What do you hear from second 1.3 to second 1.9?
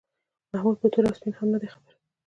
هم نه دی